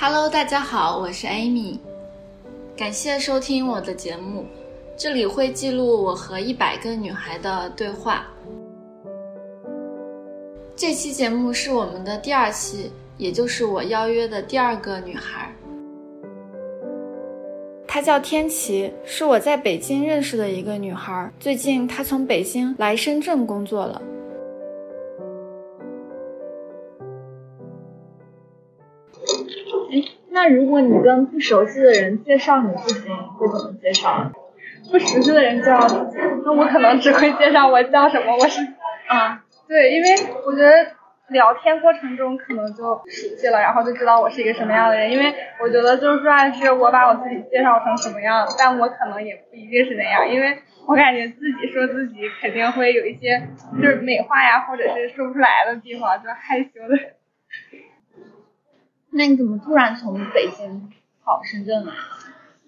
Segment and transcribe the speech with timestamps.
[0.00, 1.76] Hello，大家好，我是 Amy，
[2.76, 4.46] 感谢收听我的节目，
[4.96, 8.24] 这里会记录我和一百个女孩的对话。
[10.76, 15.52] 这期节目是我们的第二期，也就是我邀约的第二个女孩。
[17.84, 21.28] 她叫天琪，是我在北京认识的一个女孩。
[21.40, 24.00] 最近她从北京来深圳工作了。
[30.38, 34.30] 那如果你跟不熟悉的人介绍你自己，会怎么介绍？
[34.88, 38.60] 不熟悉的人介绍自己，那我可能只会介绍我叫什么，我是
[39.08, 40.08] 啊，对，因为
[40.46, 40.70] 我觉得
[41.30, 45.10] 聊天过程中可能就熟悉了，然后就知道我是一个什么样的人。
[45.10, 53.42] 因为我觉得就算是我把我自己介绍成什么样，但我可能也不一定是那样，因为我感觉自己说自己肯定会有一些
[53.82, 56.96] 就是美化呀，或者是说不出来的地方，就害羞的。
[59.18, 60.92] 那你怎么突然从北京
[61.24, 61.92] 跑深圳了？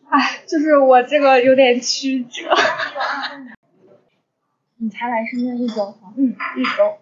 [0.08, 2.50] 哎，就是我这个有点曲折。
[4.78, 5.94] 你才来深圳一周？
[6.16, 6.98] 嗯，一周。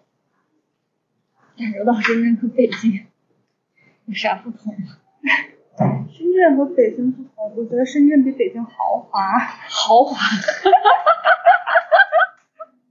[1.57, 3.07] 感受到深圳和北京
[4.05, 4.97] 有啥不同吗？
[6.13, 9.39] 深圳和北京不同，我觉得深圳比北京豪华。
[9.39, 10.13] 豪华。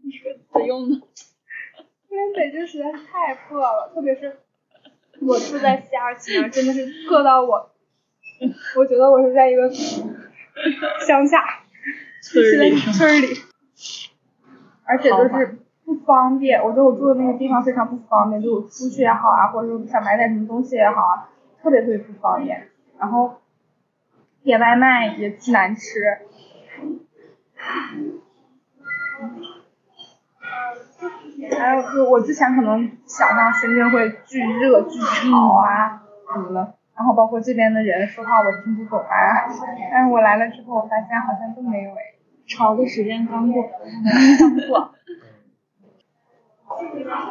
[0.03, 0.97] 你说词用的。
[2.09, 4.41] 因为北京实在是太破了，特别是。
[5.21, 7.71] 我住在西二旗那儿，真的是硌到我，
[8.77, 9.69] 我觉得我是在一个
[11.07, 11.43] 乡下
[12.23, 13.27] 村里村里，
[14.85, 16.63] 而且就是不方便。
[16.63, 21.29] 我觉得我住的那个地方非常不方便，就我出去也好啊，或者说想买点什么东西也好啊，
[21.63, 22.69] 特别特别不方便。
[22.99, 23.41] 然后
[24.43, 26.01] 点外卖也巨难吃。
[31.59, 39.47] 还有就我之前可能想象深圳会巨热巨吵啊什么的，然后包括这边的人说话我听不懂啊，
[39.93, 41.97] 但是我来了之后我发现好像都没有哎，
[42.47, 43.63] 潮的时间刚过，
[44.39, 44.95] 刚过。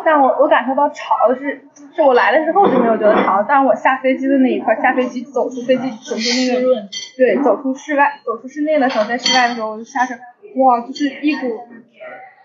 [0.03, 6.87] 但我我感受到潮是，是我来了之后就没有觉得潮，但是我下飞机的那一刻，下飞机走出飞机走出那个，
[7.17, 10.15] 对，走出室外走出室内的时候，在室外的时候我就下车，
[10.55, 11.47] 哇，就是一股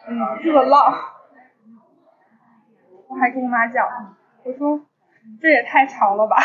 [0.08, 0.92] 嗯热浪。
[3.12, 3.84] 我还跟我妈讲，
[4.42, 4.80] 我说
[5.40, 6.36] 这也太潮了吧。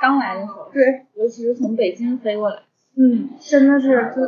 [0.00, 0.68] 刚来的时候。
[0.72, 1.06] 对。
[1.14, 2.56] 尤其是从北京飞过来。
[2.96, 4.22] 嗯，真的是就，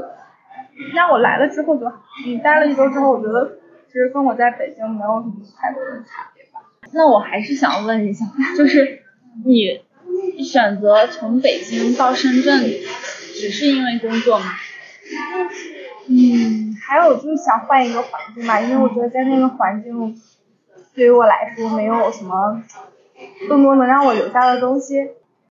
[0.95, 1.91] 那我来了之后就，
[2.27, 6.61] 你待了一周之后，我觉得其实跟我在北京没有什么太多的差别吧。
[6.93, 9.01] 那我还是想问一下， 就是
[9.47, 9.83] 你
[10.45, 14.45] 选择从北京到深圳，只是因为工作吗？
[16.07, 20.15] 嗯，还有就是想换一个环境吧，因为我觉得在那个环境。
[20.95, 22.63] 对于我来说，没有什么
[23.49, 25.11] 更多能让我留下的东西。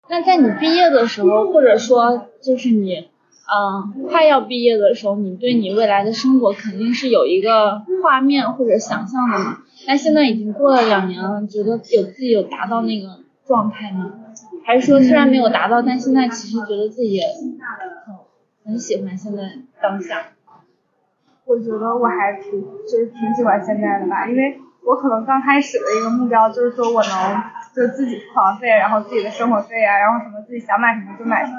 [0.08, 3.10] 那在你毕业的时候，或者说就是你
[3.48, 9.64] 嗯快要毕业的时候，你对你未来的生活肯定是有一个画面或者想象的嘛？
[9.88, 14.14] 那现在已经过了两年了，觉得有自己有达到那个状态吗？
[14.64, 17.24] 还是说虽然没有达到，但现在其实觉得自己也
[18.06, 18.16] 很
[18.64, 20.28] 很喜欢现在当下？
[21.46, 22.52] 我觉得我还挺
[22.90, 24.60] 就是挺喜欢现在的吧，因为。
[24.86, 31.58] 我可能刚开始的一个目标就是说我能就自己付房费，然后自己的生活费啊，然后什么自己想买什么就买什么，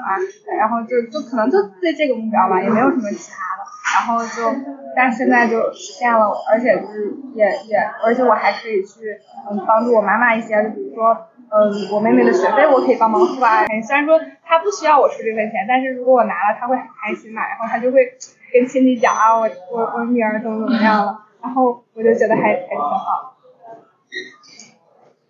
[0.57, 3.67] 然后就就可能就对这个目标吧，也没有什么其他的。
[3.87, 4.53] 然后就，
[4.95, 9.17] 但现在就实现了，而且就是也也，而且我还可以去
[9.49, 11.15] 嗯帮助我妈妈一些，就比如说
[11.49, 13.65] 嗯我妹妹的学费我可以帮忙付啊。
[13.87, 18.05] 虽然说她不需要我出这份钱，但是如果我拿了，她会很开心嘛，然后她就会
[18.51, 21.23] 跟亲戚讲啊，我我我女儿怎么怎么样了。
[21.41, 23.37] 然后我就觉得还还挺好，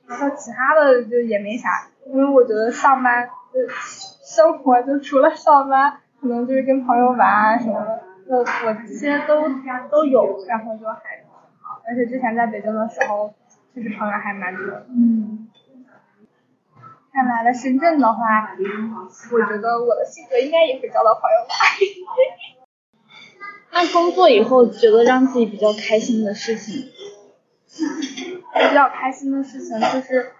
[0.07, 9.43] 然后其他的就也没啥，因为我觉得上班就生活就除了上班，可能就是跟朋友玩啊什么的，就我这些都
[9.89, 11.25] 都有，然后就还挺
[11.61, 11.81] 好。
[11.87, 13.33] 而且之前在北京的时候，
[13.75, 14.63] 就是朋友还蛮多。
[14.89, 15.47] 嗯。
[17.13, 18.51] 看来了深圳的话，
[19.31, 21.55] 我觉得我的性格应该也会交到朋友吧。
[23.79, 26.85] 那工作以后觉得让自己比较开心的事情，
[27.67, 30.31] 比较开心的事情就是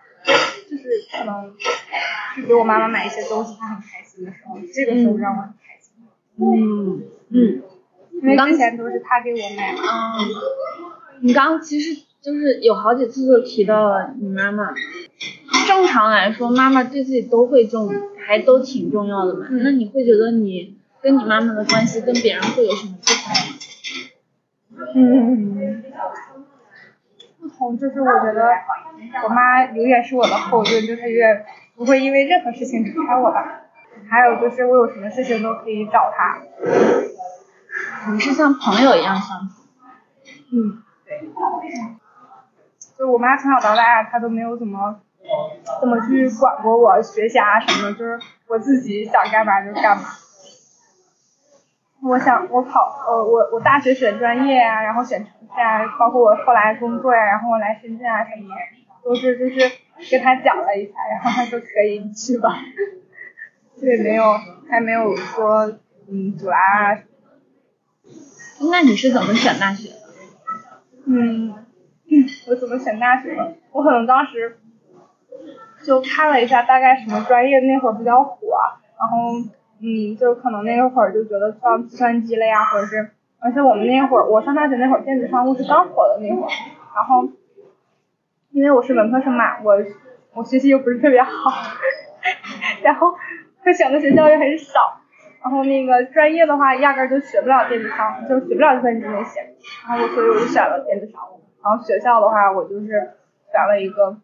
[0.67, 1.53] 就是可能
[2.33, 5.93] 去给我妈妈买一些东西，她很开心的时候，这个时候让我很开心。
[6.39, 7.61] 嗯嗯，
[8.23, 9.67] 因为之前都是她给我买。
[9.87, 10.17] 啊。
[11.21, 14.73] 你刚刚其实就是有好几次都提到了你妈妈。
[15.67, 17.87] 正常来说，妈妈对自己都会重，
[18.17, 19.45] 还都挺重要的嘛。
[19.51, 20.75] 那你会觉得你？
[21.01, 24.87] 跟你妈妈的关系跟别人会有什么不同吗？
[24.95, 25.83] 嗯，
[27.39, 28.43] 不同就是我觉得
[29.23, 31.45] 我妈永远是我的后盾，就是永远
[31.75, 33.61] 不会因为任何事情离开我吧。
[34.09, 36.39] 还有就是我有什么事情都可以找她。
[38.11, 39.63] 你是像朋友一样相处？
[40.51, 41.29] 嗯，对。
[42.97, 44.99] 就我妈从小到大，她都没有怎么
[45.81, 50.03] 怎么去管过我学习啊什么的，就是我自己想干嘛就干嘛。
[52.03, 58.61] 我想我考呃我我大学选专业啊，然后选城市啊，包括我后来工作呀，然后我来深圳啊什么的，
[59.03, 59.59] 都是就是
[60.11, 62.55] 跟他讲了一下，然后他说可以你去吧，
[63.81, 64.23] 也没有
[64.69, 65.65] 还没有说
[66.09, 66.99] 嗯阻拦啊。
[68.71, 69.95] 那你是怎么选大学的？
[71.07, 71.53] 嗯，
[72.47, 73.55] 我怎么选大学的？
[73.71, 74.57] 我可能当时
[75.83, 78.37] 就看了一下大概什么专业那会儿比较火，
[78.99, 79.17] 然后
[79.79, 86.49] 嗯，就可能那会儿就觉得上计算机了呀，或者是，而且我们那会儿我上大学那会儿电子商务是刚火的那会儿，
[86.95, 87.29] 然后
[88.51, 89.77] 因为我是文科生嘛，我
[90.33, 91.51] 我学习又不是特别好，
[92.81, 93.13] 然后
[93.63, 94.79] 会选的学校也很少。
[95.39, 99.39] 然后那个专业的话，压根儿就学不了电子商务，就学不了计算机那些。
[99.87, 101.39] 然后我所以我就选了电子商务。
[101.63, 102.87] 然后学校的话，我就是
[103.51, 104.17] 选了一个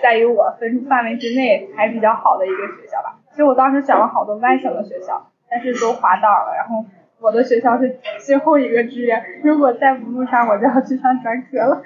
[0.00, 3.18] 在于我分数范围之内还比较好的一个学校吧。
[3.36, 6.54] 其实我当时选了好多外省的学校，但是都滑档了。
[6.56, 6.86] 然后
[7.20, 11.82] 我的学校是最后一个志愿，如果再不录上，我就要去上专科了。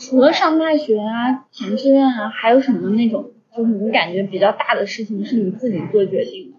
[0.00, 6.58] 除了上大学啊、填志愿啊，还有什么那种就是你感觉比较大的事情是你自己做决定的？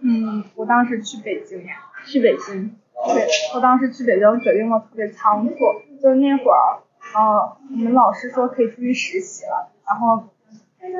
[0.00, 2.74] 嗯，我当时去北京呀，去北京。
[3.14, 5.54] 对，我当时去北京决定的特别仓促，
[6.02, 6.82] 就是那会儿，
[7.14, 10.24] 呃，我们老师说可以出去实习了，然后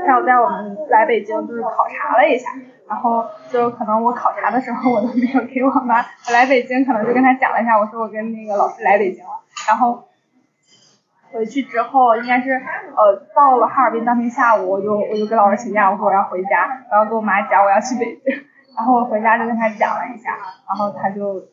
[0.06, 2.50] 还有带我们来北京就是考察了一下，
[2.88, 9.30] 然后就可能我考察的时候我都没有给我妈，我来北京可能就跟她讲了一下，我说我跟那个老师来北京了，
[9.68, 10.08] 然后
[11.32, 18.44] 回去之后应该是呃到了哈尔滨当天下午，我就我就跟老师请假，我说我要回家，然后跟我妈讲我要去北京。
[18.76, 21.46] 然后我回家就跟他讲了一下，然后他就，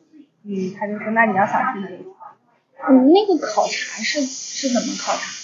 [0.44, 2.04] 嗯，他就说那你要想去哪里？
[2.88, 5.41] 嗯，那个考察是是怎么考察？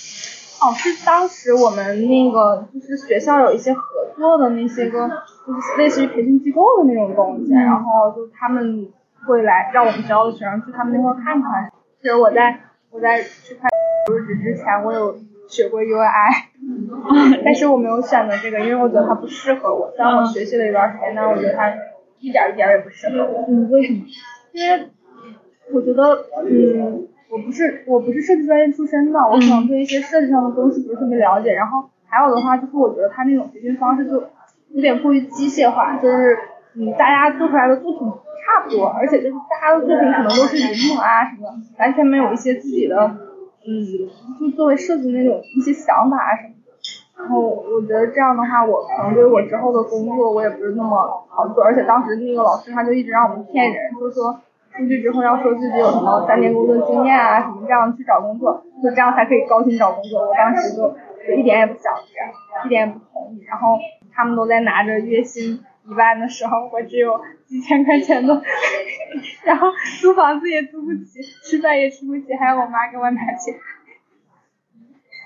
[0.60, 3.80] 哦，是当时我们那个就是学校有一些合
[4.16, 5.08] 作的那些个，
[5.46, 8.88] 就是类似于培训机构的那种东西，然后就他们
[9.26, 11.70] 会来让我们学校的学生去他们那块看看。
[12.00, 12.60] 其实我在
[12.90, 13.68] 我在去看
[14.10, 15.16] 入职之前，我有。
[15.50, 16.30] 学过 UI，
[17.42, 19.90] 但是我没有选择这个，因为我觉得它不适合我。
[19.96, 21.72] 虽然我学习了一段时间，但是我觉得它
[22.20, 23.46] 一点一点也不适合我。
[23.48, 24.04] 嗯，为什么？
[24.52, 24.90] 因为
[25.72, 31.52] 我觉得，嗯，我不是我不是设计专业出身的，我可能对一些设计上的东西不是特别了解。
[31.52, 34.22] 然后还有的话，就是我觉得他那种培训方式就
[34.70, 36.38] 有点过于机械化，就是
[36.74, 41.48] 嗯，大家做出来的作品差不多，而且就是大家的作品可能都是临摹啊什么，
[41.78, 42.96] 完全没有一些自己的。
[43.66, 44.08] 嗯，
[44.40, 46.72] 就作为设计那种一些想法啊什么的，
[47.22, 54.40] 然后我觉得这样的话，我可能对我之后的工作我也不是那么好做，而且当时那个老师他就一直让我们骗人，就是说
[54.78, 60.28] 出去之后要说自己有什么三年工作经验啊什么这样去找工作，就这样才可以高薪找工作。
[60.28, 60.94] 我当时就
[61.36, 62.30] 一点也不想这样，
[62.64, 63.42] 一点也不同意。
[63.44, 63.76] 然后
[64.14, 68.40] 他们都在拿着月薪一万的时候，我只有几千块钱的。
[69.44, 69.68] 然后
[70.00, 73.54] 租房子也租不起，吃饭也吃不起，还要我妈给我拿钱。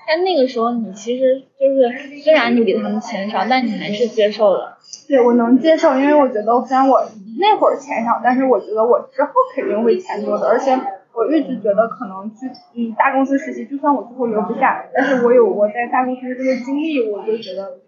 [0.07, 4.77] 但那个时候你其实就是虽然你比他们钱少，但你还是接受了。
[5.07, 7.03] 对，我能接受，因为我觉得虽然我
[7.39, 10.79] 那会儿钱少，但是我觉得我之后肯定会钱多的，而且
[11.13, 17.79] 我一直觉得可能去嗯大公司实习，就算我最后留不下，但是我有我在大公司的这个经历，我就觉得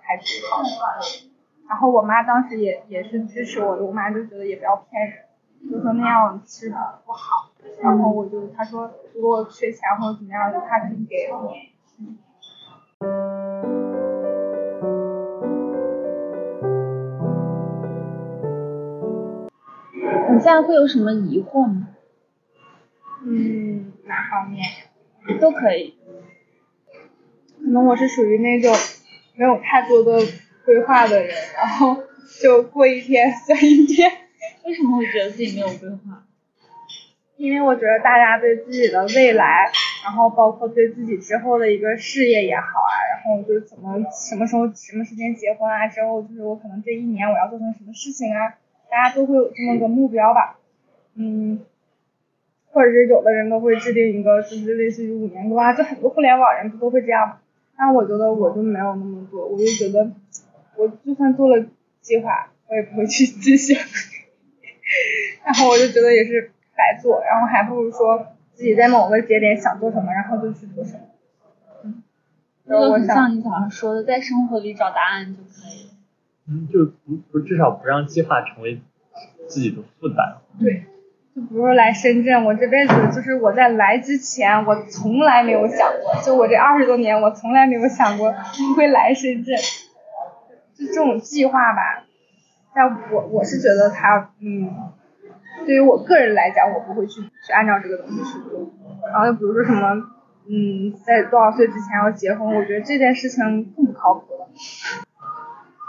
[0.00, 0.68] 还挺好的。
[1.68, 5.18] 然后我妈当时也也是支持我的，我妈就觉得也不要骗人。
[5.70, 6.70] 就说那样其实
[7.04, 7.50] 不好，
[7.82, 11.54] 然后我就他说如果我缺钱或者怎么样，他可以给我。
[20.32, 21.88] 你现在会有什么疑惑吗？
[23.24, 24.64] 嗯，哪方面？
[25.40, 25.94] 都可以。
[27.58, 28.72] 可能我是属于那种
[29.34, 30.20] 没有太多的
[30.64, 31.96] 规划的人，然后
[32.40, 34.10] 就过一天算一天。
[34.64, 36.25] 为什么会觉得自己没有规划？
[37.36, 39.70] 因为我觉得大家对自己的未来，
[40.04, 48.54] 然后包括对自己之后的一个事业也好啊，然后就怎么什么时候什么时间结婚啊，之后就是我可能这一年我要做成什么事情啊，
[48.90, 50.58] 大家都会有这么个目标吧，
[51.14, 51.60] 嗯，
[52.70, 57.38] 或者是有的人都会制定一个就是类似于五年规划，就很多互联网人不都会这样
[57.76, 60.10] 但我觉得我就没有那么多，我就觉得
[60.76, 61.66] 我就算做了
[62.00, 63.76] 计划，我也不会去执行。
[65.44, 71.00] 然后我就觉得也是白做，然后还不如说自己在某个节点想做什么，然后就去做什么。
[71.84, 72.02] 嗯。
[72.68, 75.90] 这个很像你早上说的，在生活里找答案就可以。
[76.48, 78.80] 嗯，就不不至少不让计划成为
[79.48, 80.36] 自己的负担。
[80.60, 80.84] 对，
[81.34, 88.32] 就比如说来深圳，我这辈子就是我在来之前，我从来没有想过，就我这二十多年，我从来没有想过
[88.76, 89.56] 会来深圳。
[90.74, 92.04] 就这种计划吧，
[92.74, 94.70] 但我我是觉得他，嗯，
[95.64, 98.70] 对于我个人来讲，我不会去去按照这个东西去做。
[99.10, 100.10] 然后就比如说什么，
[100.48, 104.48] 嗯，在多少岁之前要结婚，我觉得这件事情更不靠谱了。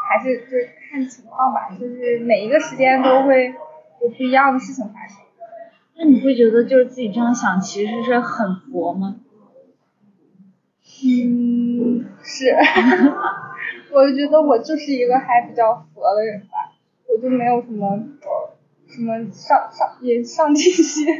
[0.09, 3.53] 还是就是看情况吧，就是每一个时间都会
[4.01, 5.17] 有不一样的事情发生。
[5.97, 9.15] 那你会觉得就是自己这样想其实是很佛吗？
[11.03, 12.55] 嗯，是。
[13.91, 16.71] 我觉得我就是一个还比较佛的人吧，
[17.09, 18.00] 我就没有什么
[18.97, 21.05] 什么上上也上进心，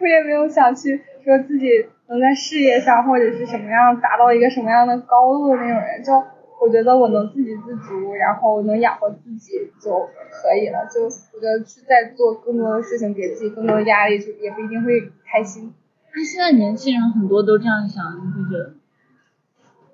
[0.00, 1.66] 我也没有想去说自己
[2.06, 6.12] 能在事业上或者是什么样达到一个什么样的高度的那种人，就
[6.60, 10.86] 我觉得我能自给自足，然后能养活自己就可以了。
[10.86, 11.10] 就我
[11.40, 15.74] 觉得去再做更多的事情，给自己更多的压力，就也不一定会开心。
[16.14, 18.74] 那现在年轻人很多都这样想，你会觉得？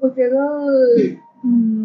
[0.00, 0.36] 我觉得，
[1.44, 1.83] 嗯，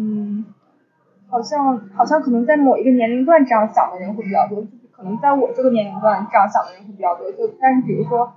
[1.30, 7.30] 好像好像可能在某一个年龄段这样想的人会比较多，就是可能在我这个年龄段这样想的人会比较多。
[7.30, 8.34] 就但是比如说，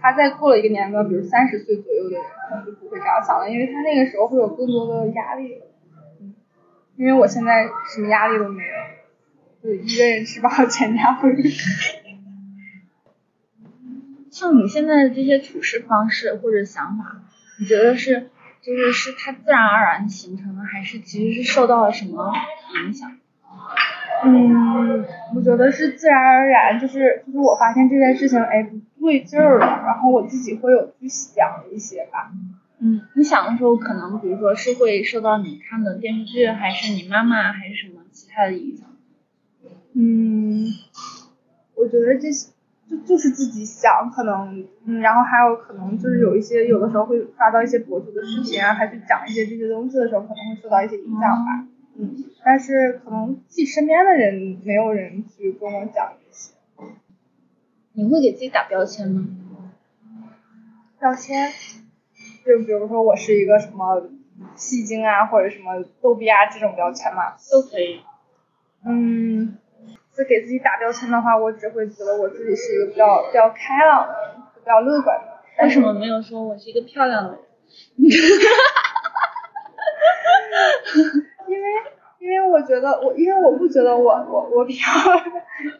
[0.00, 5.60] 他在过了一个年龄段，比如三十岁左右的人，可能就不会这样想了，因为他那个时候会有更多的压力。
[6.20, 6.34] 嗯，
[6.96, 11.32] 因为我现在什么压力都没有，就一个人吃饱全家不饿。
[14.30, 17.22] 像你现在的这些处事方式或者想法，
[17.58, 18.30] 你觉得是？
[18.66, 22.32] 就是是它自然而然形成的，还是其实是受到了什么
[22.84, 23.16] 影响？
[24.24, 25.04] 嗯，
[25.36, 32.32] 我觉得是自然而然，就是就是我发现这件事情哎不对劲儿了，然后我自己会有去想一些吧。
[32.80, 38.88] 嗯，你想的时候可能比如说是会受到你看的电视剧，还是你妈妈，还是什么其他的影响？
[39.94, 40.66] 嗯，
[41.76, 42.50] 我觉得这些。
[42.88, 51.66] 就就是自己想，可能，嗯，然后还有可能就是有一些有的时候会刷到一些博主的视频啊，还去讲一些这些东西的时候，可能会受到一些影响吧，
[51.98, 52.14] 嗯，
[52.44, 56.52] 但是可能自己身边的人没有人去跟我讲这些。
[57.94, 59.26] 你会给自己打标签吗？
[61.00, 61.50] 标签，
[62.44, 64.08] 就比如说我是一个什么
[64.54, 68.00] 戏精啊，或者什么逗逼啊这种标签嘛，都可以。
[68.84, 69.56] 嗯。
[70.16, 74.14] 就给自己打标签的话，我只会觉得我自己是一个比较比较开朗的，
[74.54, 75.36] 比较乐观的。
[75.62, 77.38] 为什么没有说我是一个漂亮的人？
[81.48, 81.68] 因为
[82.18, 85.24] 因为我觉得我因为我不觉得我我我漂亮，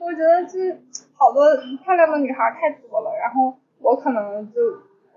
[0.01, 0.81] 我觉得是
[1.15, 4.61] 好多漂亮的女孩太多了，然后我可能就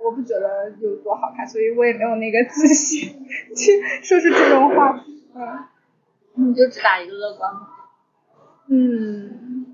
[0.01, 5.03] 我不觉得有多好看，所以我也没有那个自信 去说出这种话。
[5.35, 7.67] 嗯，你就只打一个乐观吗？
[8.71, 9.65] 嗯，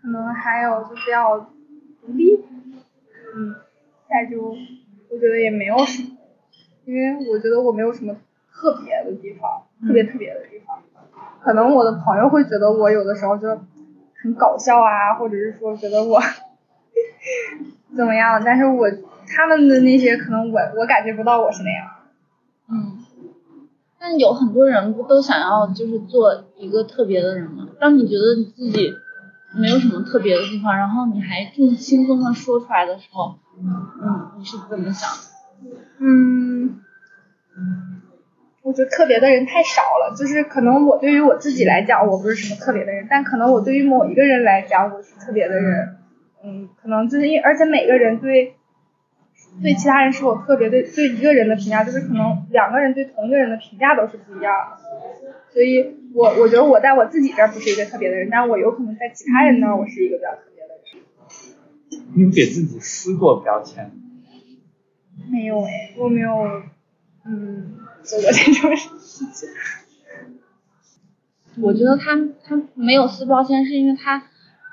[0.00, 1.38] 可能还有就比较
[2.00, 2.42] 独立，
[3.34, 3.54] 嗯，
[4.08, 4.56] 再就
[5.10, 6.16] 我觉得也没有什么，
[6.86, 8.16] 因为我觉得我没有什么
[8.50, 10.82] 特别的地方，特别特别的地方，
[11.42, 13.48] 可能我的朋友会觉得我有的时候就
[14.22, 16.18] 很搞笑啊，或者是说觉得我
[17.94, 18.90] 怎么样，但是我
[19.28, 21.90] 他们的那些可能我我感觉不到我是那样，
[22.70, 23.01] 嗯。
[24.04, 27.68] 但有很多人不都想要就是做一个特别的人吗？
[27.78, 28.92] 当你觉得你自己
[29.56, 35.08] 没有什么特别的地方，然后你还这么轻松的说出来的时候，嗯，你是怎么想？
[36.00, 36.80] 嗯，
[38.62, 45.96] 我觉得特别的人太少了，就是可能我对于我自己来讲，我不是什么特别的人，但可能我对于某一个人来讲，我是特别的人。
[46.42, 48.56] 嗯，可能就是因为而且每个人对。
[49.60, 54.78] 对其他人是否特别，对对一个人的评价，就是可能两个人对同一个人的评价都是不一样的。
[55.52, 62.06] 所以我我觉得我在我自己这儿不是一个特别的人，但我有可能在其他人那儿我是一个比较特别的人。
[62.14, 63.92] 你有给自己撕过标签？
[65.30, 66.62] 没有哎，我没有，
[67.26, 68.88] 嗯，做过这种事
[69.32, 69.48] 情。
[71.60, 74.24] 我觉得他他没有撕标签，是因为他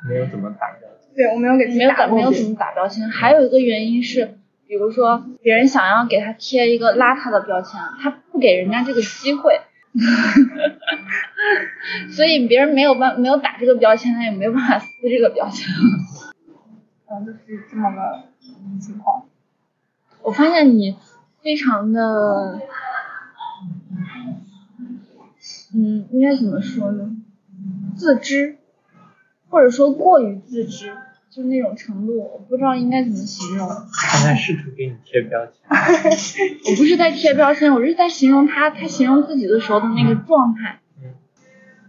[0.09, 1.13] 没有怎么打标签。
[1.13, 4.38] 对我没有给自己打没有怎么打标签，还有一个原因是。
[4.69, 9.59] 比如说，别人想要给他贴一个邋遢的标签，他不给人家这个机会，
[12.15, 15.65] 所以别人没有办没有打这个标签，他也没有办法撕这个标签。
[17.07, 17.39] 嗯，就是
[17.71, 18.25] 这么个
[18.79, 19.25] 情况。
[20.21, 20.95] 我发现你
[21.41, 22.61] 非常的，
[25.73, 27.09] 嗯，应该怎么说呢？
[27.97, 28.59] 自知，
[29.49, 30.95] 或者说过于自知。
[31.29, 33.67] 就那种程度，我不知道应该怎么形容。
[33.93, 35.53] 他在试图给你贴标签。
[36.71, 40.79] 我不是在贴标签，我是在形容他，他形容自己的时候的那个状态。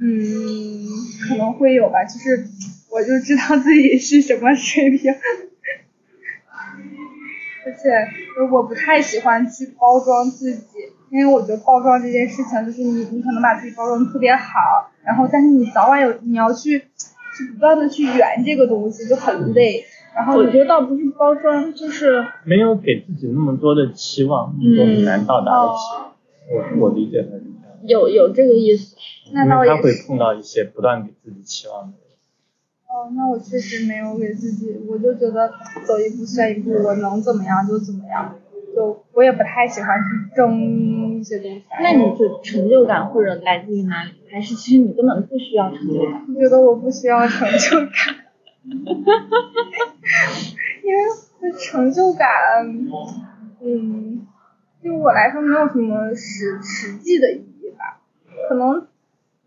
[0.02, 0.86] 嗯，
[1.28, 2.46] 可能会有吧，就是
[2.90, 5.12] 我就知道自己是什么水平，
[7.66, 7.90] 而且
[8.50, 10.64] 我不太喜欢去包装自己，
[11.10, 16.84] 因为我觉得包装这件事情，就是你你可能把自己包装的特别好，然后但是你早晚有你要去
[17.40, 19.84] 去不断的去圆这个东西，就很累。
[20.14, 26.12] 然后我觉得倒不是包装，就是没有给自己那么多的期望，那种很难到达的期望。
[26.50, 27.78] 我我理解他是这样。
[27.84, 28.96] 有有这个意思。
[29.32, 29.92] 那倒也他会。
[30.06, 32.00] 碰到一些不断给自己期望的人。
[32.88, 35.48] 哦，那我确实没有给自己，我就觉得
[35.86, 38.34] 走一步算一步，我能怎么样就怎么样，
[38.74, 41.62] 就我也不太喜欢去争一些东西。
[41.80, 44.10] 那你的成就感或者来自于哪里？
[44.32, 46.24] 还是其实你根本不需要成就感？
[46.28, 48.16] 我觉得我不需要成就感，
[50.82, 51.00] 因为
[51.40, 52.28] 这成就感，
[53.62, 54.26] 嗯，
[54.82, 58.00] 对我来说没有什么实实际的意义吧。
[58.48, 58.86] 可能，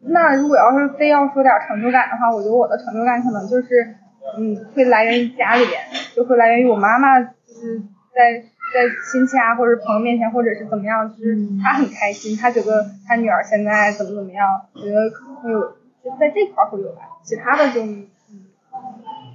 [0.02, 3.96] 那如果要是非要说点成就感的话，我觉得我的成就感可能就是，
[4.38, 5.82] 嗯，会来源于家里边，
[6.16, 7.82] 就会来源于我妈妈，就是
[8.14, 8.44] 在
[8.74, 15.60] 在亲戚啊或者朋友面前，或者是怎么样，就是他很开心，他觉得他女儿现在怎么怎么样，觉得可能会有，
[16.04, 17.86] 就在这块儿会有吧，其他的就。
[17.86, 18.08] 嗯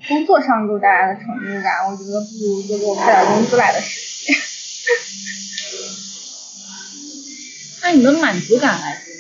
[0.09, 4.33] 工作上给我带来的成就感，我觉得不如就给我带点工资来的实际。
[7.83, 9.19] 那你的满足感来自于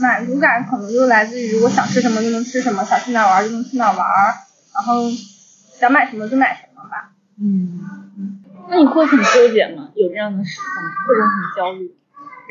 [0.00, 0.08] 哪？
[0.08, 4.06] 满足感可能就来自于我想吃什么就能吃什么，想去哪玩就能去哪玩，
[4.74, 5.10] 然后
[5.80, 6.63] 想买什么就买什么吧。
[7.40, 7.80] 嗯。
[8.68, 9.90] 那你会很纠结吗？
[9.94, 10.90] 有这样的时候吗？
[11.06, 11.94] 或者很焦虑？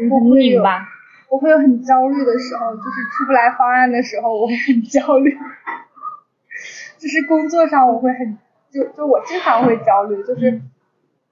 [0.10, 0.88] 我会有拧巴？
[1.30, 5.36] 我会有很焦虑的时候，就是出不来方案的时候，我会很焦虑。
[6.98, 8.38] 就是工作上我会很，
[8.72, 10.62] 就就我经常会焦虑，就是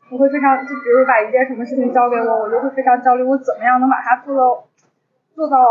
[0.10, 4.68] 我会非常，就比如把一件什么事情交给我，我就会非常焦虑，我怎么样能把它做到
[5.36, 5.64] 做到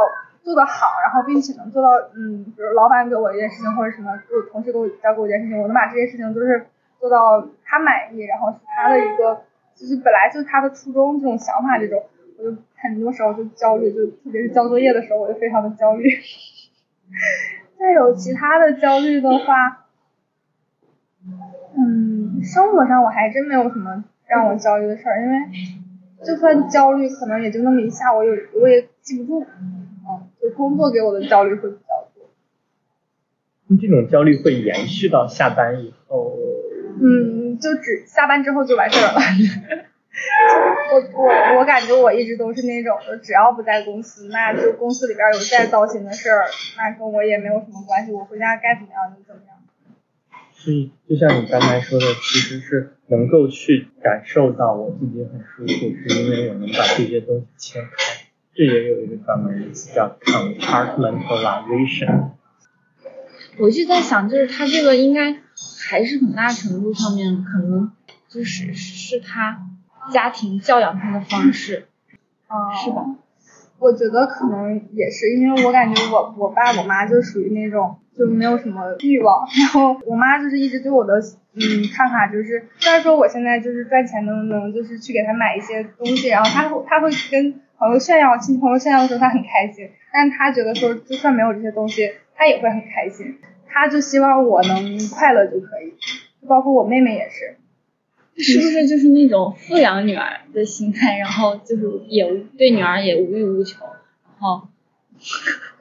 [0.42, 6.66] 做得好，然后并且能做到，嗯，比如老板给我一件事情或者什么，给我同事给我交给我一件事情，我能把这件事情就是
[7.00, 9.42] 做到他满意，然后是他的一个，
[9.74, 12.04] 就是本来就是他的初衷这种想法这种，
[12.38, 16.08] 我就很多时候就焦虑，就特别是交作业的时候，我就非常的焦虑。
[17.78, 19.86] 再有其他的焦虑的话，
[21.76, 25.38] 嗯，生活上我还真没有什么让我焦虑的事儿，因为
[26.22, 29.46] 就算焦虑，可能也就那么一下，我有我也记不住。
[30.40, 32.28] 就工作给我的焦虑会比较多。
[33.80, 36.36] 这种焦虑会延续到下班以后。
[37.00, 39.20] 嗯，就只下班之后就完事儿了。
[40.92, 46.44] 我我我感觉我一直都是那种，就只要不在公司，那就公司里边有再糟心的事儿，
[46.76, 49.56] 那跟我也没有什么关系，我回家该怎么样就怎么样。
[50.52, 57.88] 所以，就像你刚才说的，其实是能够去感受到我自己很舒服，是因为我能把这些东西切开。
[58.52, 62.30] 这也有一个专门的词叫 compartmentalization。
[63.58, 65.36] 我一直在想，就是他这个应该
[65.88, 67.90] 还是很大程度上面可能
[68.28, 69.66] 就是是他
[70.12, 71.86] 家庭教养他的方式，
[72.46, 73.04] 啊、是吧？
[73.78, 81.14] 我觉得可能也是，因为我感觉我我爸我妈就属于那种就没有什么欲望，然后我妈就是一直对我的
[81.54, 81.60] 嗯
[81.94, 93.38] 看法就是，虽然说我现在就是赚钱能能就是去给她买一些东西，然后她会她会跟朋友炫耀，亲戚朋友炫耀的时候她很开心，但是她觉得说就算没有这些东西，她也会很开心，
[93.72, 95.94] 她就希望我能快乐就可以，
[96.46, 97.56] 包括我妹妹也是。
[98.36, 102.24] 是不是就是那种富养女儿的心态，然后就是也
[102.56, 104.68] 对女儿也无欲无求，然后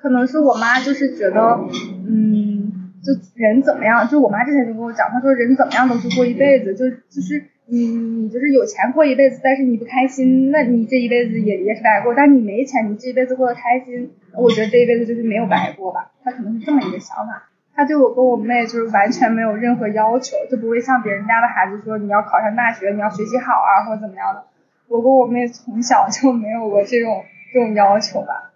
[0.02, 1.58] 可能是我妈就是觉得，
[2.06, 12.14] 嗯，就人怎么样，就我妈之前就跟我讲，她说人怎么样都是过一辈子，就就是你你就是有钱过一辈子，但是你不开心，那你这一辈子也也是白过。
[12.14, 16.12] 但是你没钱，你这一辈子过得开心，我觉得这一辈子就是没有白过吧。
[16.26, 17.48] 她可能是这么一个想法。
[17.80, 24.44] 他对我跟我妹就是完全没有任何要求，就不会像别人家的孩子说你要考上大学，你要学习好啊或者怎么样的。
[24.90, 28.52] 我跟我妹从小就没有过这种这种要求吧。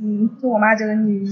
[0.00, 1.28] 嗯，就我妈觉得你你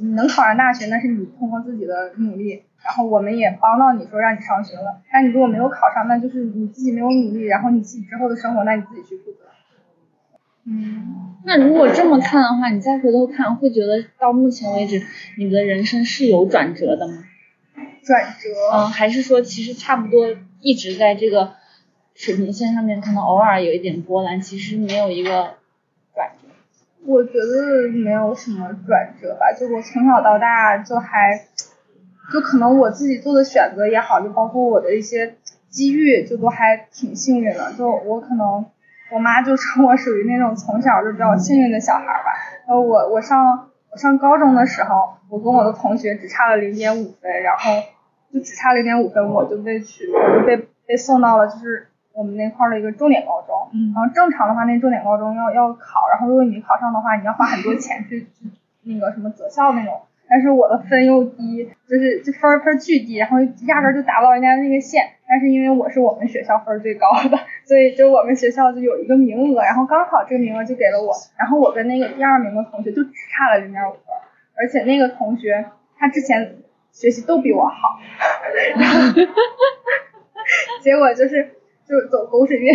[0.00, 5.02] 你能考上大学，那是你通过自己的努力，然后我们也帮到你说让你上学了。
[5.10, 9.38] 但你如果没有考上，那就是你自己没有努力，然后你自己之后的生活，那你自己去负责。
[10.68, 15.00] 嗯，那如果这么看的话，你再回头看，会觉得到目前为止
[15.38, 17.24] 你的人生是有转折的吗？
[18.02, 20.26] 转折，嗯，还是说其实差不多
[20.60, 21.52] 一直在这个
[22.14, 25.54] 水平线上面，可能偶尔有一点波澜，其实没有一个
[26.14, 26.48] 转折。
[27.04, 31.46] 我觉得没有什么转折吧，就我从小到大就还
[32.32, 35.36] 就可能我自己做的选择也好，就包括我的一些
[35.68, 37.72] 机遇，就都还挺幸运的。
[37.78, 38.66] 就我可能
[39.10, 42.32] 我妈就称我属于那种从小就比较幸运的小孩吧。
[42.66, 47.70] 然后我我上我上高中的时候，我跟我的同学只差了零点五分，然后
[48.32, 53.54] 就只差零点五分，我就被去，我就被被送到了就是我们那块儿的一个重点高中。
[53.72, 58.50] 嗯然后正常的话，那重点高中要要考，然后如果你考上的话，你要花很多钱去去
[58.82, 60.00] 那个什么择校那种。
[60.28, 65.10] 但是我的分又低，就是就分儿分儿巨低，然后压根儿就达不到人家那个线。
[65.28, 71.12] 但是因为我是我们学校分最高的， 所以就我们学校就有一个名额，然后刚好这个名额就给了我。
[71.38, 74.00] 然后我跟那个第二名的同学就只差了零点五分，
[74.56, 75.66] 而且那个同学
[75.98, 76.58] 他之前
[76.92, 77.98] 学习都比我好，
[78.78, 79.12] 然后
[80.82, 81.50] 结果就是
[81.84, 82.72] 就是走狗屎运，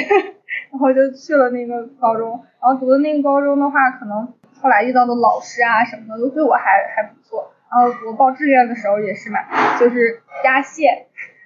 [0.71, 6.63] 然后就去了那个高中，然后读的那个高中的话，可能后来遇到的老师啊什么的都对我还
[6.95, 7.53] 还不错。
[7.71, 9.39] 然后我报志愿的时候也是嘛，
[9.79, 11.05] 就是压线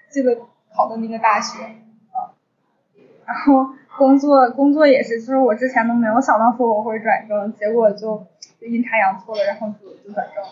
[0.10, 0.36] 进了
[0.76, 1.64] 考的那个大学，
[2.12, 2.36] 啊，
[3.26, 8.26] 然后工作工作也是，就是我之前都没有想到说我会转正，结果就
[8.60, 10.50] 就阴差阳错的，然后就就转正了。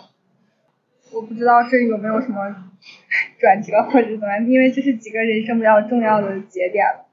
[1.11, 2.55] 我不知道这有没有什么
[3.37, 7.05] 转折或者怎么样，因为这是几个人生比较重要的节点了。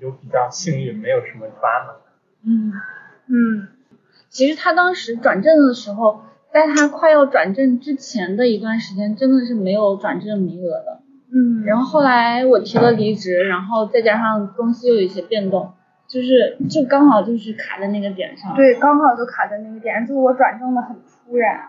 [0.00, 1.94] 就比较幸运，没有什么抓马。
[2.44, 2.72] 嗯，
[3.26, 3.68] 嗯
[4.30, 11.00] 其实他当时转正的时候，在他快要转正之前的一段时间，真的是没有转正名额的。
[11.32, 15.72] 嗯，然后后来我提了离职，然后再加上公司又有一些变动，
[16.08, 21.60] 就是就刚好就是卡在那个点上。，对，刚好就卡在那个点上，就我转正的很突然，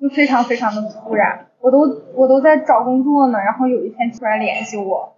[0.00, 1.80] 就非常非常的突然，我都
[2.14, 5.14] 我都在找工作呢，然后有一天突然联系我，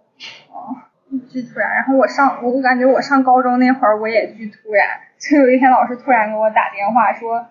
[0.51, 0.91] 啊、
[1.29, 4.85] 巨突然，然后我上我就感觉我上高中那会儿我也巨突然，
[5.17, 7.45] 就有一天老师突然给我打电话说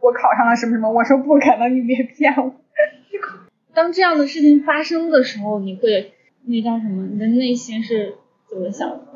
[0.00, 2.50] 我考上了什么什么，我说不可能，你别骗我，
[3.74, 6.12] 当这样的事情发生的时候，你会
[6.44, 7.06] 那叫什么？
[7.06, 8.14] 你的内心是
[8.48, 9.06] 怎么想的？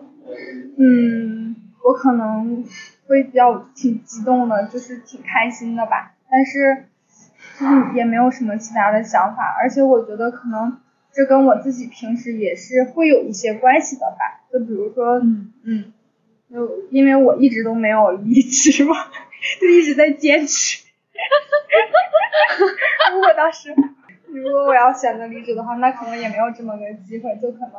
[0.79, 2.65] 嗯，我可能
[3.07, 6.85] 会比较挺激动的，就是挺开心的吧，但是
[7.59, 10.79] 就是也没有什么其他的想法，而且我觉得可能
[11.13, 15.93] 这跟我自己平时也是会有一些关系的吧，就比如说，嗯嗯，
[16.51, 18.95] 就因为我一直都没有离职嘛，
[19.61, 20.85] 就一直在坚持。
[23.13, 23.75] 如果当时
[24.41, 27.73] 如果我要选择离职的话，那可能也没有这么个机会，就可能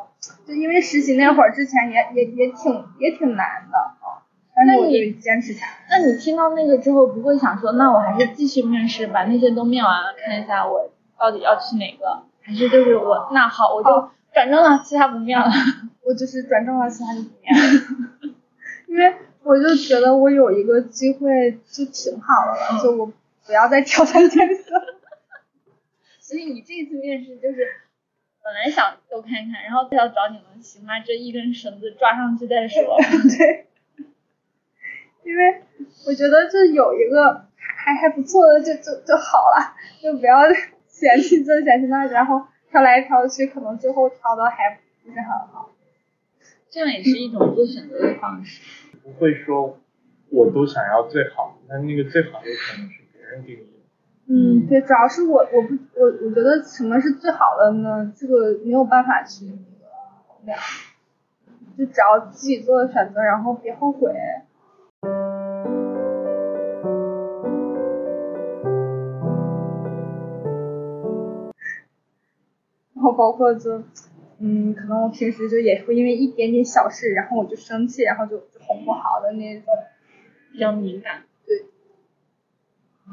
[0.48, 4.24] 就因为实习那会儿之前也也也挺也挺难的啊，
[4.56, 5.72] 但是我那你就坚持下来。
[5.90, 12.24] 那你听到那个之后，不会想说，那我还是继续面试，把那些都面完了，看一下我到底要去哪个？
[12.42, 15.48] 还是就是我那好，我就哦转正了，其他不面了。
[16.06, 18.34] 我就是转正了，其他就不面了，
[18.88, 23.12] 因为我就觉得我有一个机会就挺好的了，就我
[23.46, 24.97] 不要再挑三拣四了。
[26.28, 27.66] 所以你这次面试就是
[28.44, 32.98] 本来想都看看，然后再要找你们行吧，这一根绳子抓上去再说。
[33.38, 33.66] 对，
[35.24, 35.62] 因为
[36.06, 40.42] 我觉得就有一个还还不错的就就就好了，就不要
[40.90, 45.72] 嫌弃这嫌弃那，然后挑来挑去，可能最后挑的还不是很好。
[46.70, 48.62] 这样也是一种做选择的方式。
[49.02, 49.80] 不会说
[50.30, 53.77] 我都想要最好，但那个最好有可能是别人给你的。
[54.30, 58.12] 嗯，对，主要是我我不我我觉得什么是最好的呢？
[58.14, 59.88] 这个没有办法去那个
[60.28, 60.60] 衡量，
[61.78, 64.12] 就只要自己做的选择，然后别后悔。
[72.94, 73.82] 然后包括就，
[74.40, 79.74] 嗯，可能我平时就也会因为一点点小事，然后我就生气，然后就就哄不好的那种，
[80.52, 81.22] 比较敏感，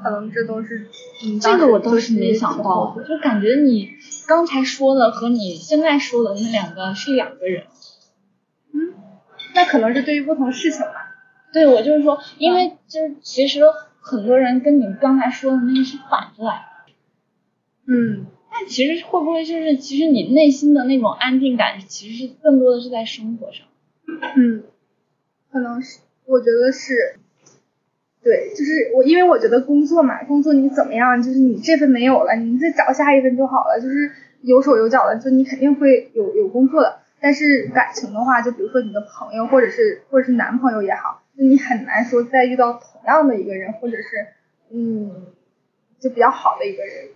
[0.03, 0.89] 可能这都是，
[1.25, 3.91] 嗯，这个我倒是没想到，就感觉你
[4.27, 7.65] 刚才说的和你现在说的那两个是两个人。
[8.73, 8.95] 嗯
[9.55, 11.15] 那可能是对于不同事情吧。
[11.53, 13.61] 对，我就是说，因为就是其实
[14.01, 16.93] 很多人跟你刚才说的那个是反着来的，
[17.87, 23.69] 嗯，但其实会不会就是其实你内心的那种安定感，其实是更多的是在生活上。
[24.37, 24.65] 嗯，
[25.53, 27.21] 可能是，我觉得是，
[28.25, 34.11] 对，就是我，因为我觉得工作嘛，工作你怎么样，就是你这份没有了，你再找下一份就好了，就是
[34.41, 37.01] 有手有脚的，就你肯定会有有工作的。
[37.21, 44.05] 但是感情的话，就比如说你的朋友，或者是或者是男朋友也好，就你很难说再遇到同样的一个人，或者是
[44.71, 45.27] 嗯，
[46.01, 47.09] 就比较好的一个人，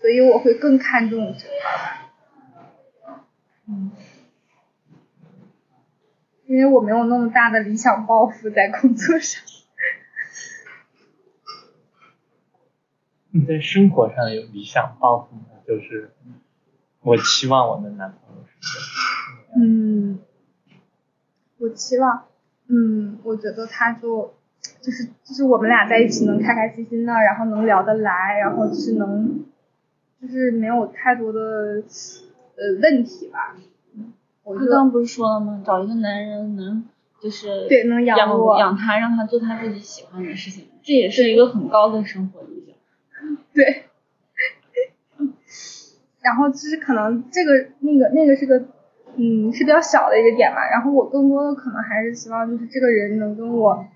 [0.00, 3.20] 所以我会更看重这块儿吧。
[3.68, 3.90] 嗯，
[6.46, 9.42] 因为我没有那么大的理想抱负在工作上。
[13.36, 15.42] 你在生活上有理想抱负吗？
[15.68, 16.10] 就是
[17.02, 19.68] 我期望我的男朋友是这样。
[19.68, 20.18] 嗯，
[21.58, 22.24] 我期望，
[22.68, 24.32] 嗯，我觉得他就
[24.80, 29.44] 就是就是我们俩在一起能开开心心的，然后能聊得来，然后就是能
[30.22, 31.38] 就是没有太多的
[32.56, 33.54] 呃问题吧。
[34.44, 35.62] 我他刚刚不是说了吗？
[35.66, 36.84] 找一个男人能
[37.20, 42.40] 就是对能养养我养他，让他做他自己喜欢的事情，这也是一个很高的生活。
[43.56, 43.84] 对，
[46.22, 48.58] 然后就是可能这个那个那个是个
[49.16, 53.86] 嗯是比较小的一个点吧，然后我更多的可能还是希望就是这个人能跟我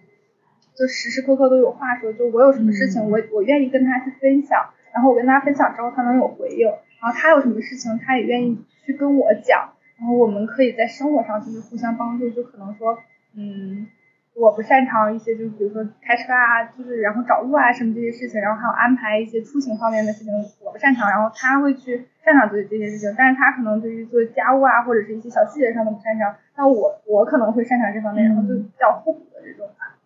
[0.75, 12.99] 就时时刻刻都有话说，就我有什么事情我我愿意跟他去分享，然后我跟他分享之后他能有回应，然后他有什么事情他也愿意去跟我讲，然后我们可以在生活上就是互相帮助，就可能说
[13.37, 13.87] 嗯。
[14.35, 29.99] 我不擅长一些，就是比如说开车啊，就是然后找路啊什么这些事情，然后还有安排一些出行方面的事情，我不擅长，然后他会去擅长做这些事情，但是他可能对于做家务啊或者是一些小细节上的不擅长，那我我可能会擅长这方面，然后就比较互补的这种吧，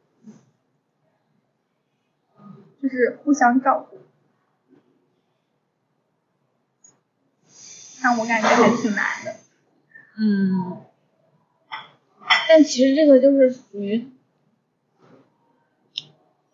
[2.82, 3.98] 就是互相照顾，
[8.02, 9.34] 但我感觉还挺难的。
[10.16, 10.78] 嗯，
[12.48, 14.08] 但其实这个就是属于，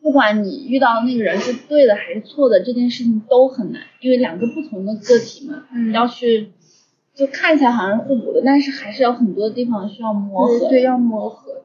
[0.03, 6.53] 不管你遇到的那个人是对的还是错的，这件事情都很难，因为两个不同的个体嘛，嗯要去
[7.15, 10.59] 就看起来好像是互补的，但是还是有很多地方需要磨合。
[10.59, 11.65] 对对，要磨合。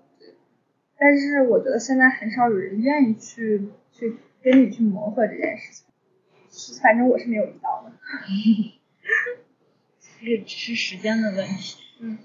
[0.98, 5.84] 但是我觉得现在很少有人愿意去去跟你去磨合这件事
[6.50, 7.91] 情，反正我是没有遇到的。
[10.19, 11.78] 这只是时间的问题。
[12.00, 12.17] 嗯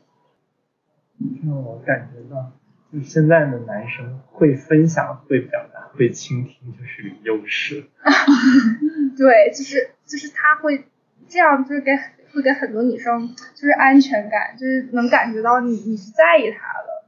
[1.44, 2.52] 让我感觉到，
[2.90, 7.84] 就是现在的男生会分享、会表达、会倾听，就是个优势。
[9.16, 10.84] 对，就是就是他会
[11.28, 11.92] 这样，就是给
[12.32, 17.04] 会给很多女生就是安全感，就是能感觉到你你是在意他的。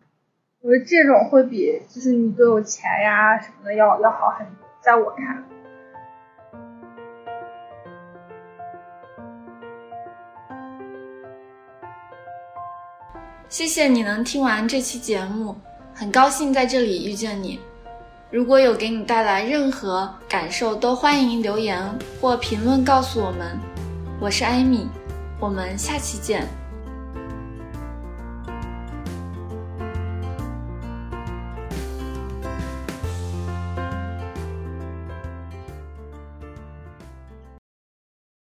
[0.60, 5.42] 我觉得这种会比就是你多有钱呀什么的要要好很多，在我看来。
[13.48, 15.54] 谢谢你能听完这期节目，
[15.94, 17.60] 很高兴在这里遇见你。
[18.32, 21.78] 如果有给你带来任何感受，都欢迎留言
[22.18, 23.60] 或评论告诉我们。
[24.18, 24.88] 我是艾米，
[25.38, 26.48] 我们下期见。